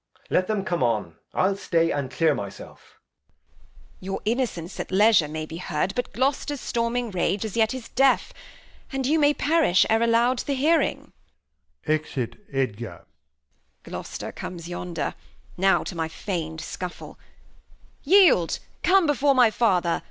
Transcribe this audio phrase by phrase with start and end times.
[0.15, 0.31] Edg.
[0.31, 2.97] Let 'em come on, I'll stay and clear myself.
[3.73, 4.03] Bast.
[4.03, 8.33] Your Innocence at Leisure may be heard, But Gloster's storming Rage as yet is deaf.
[8.91, 11.13] And you may perish e'er allow'd the Hearing
[11.85, 13.05] [Exit Edgar.
[13.83, 15.13] Gloster comes yonder:
[15.55, 17.19] Now to my feign'd Scuffle—
[18.13, 19.99] Yield, come before my Father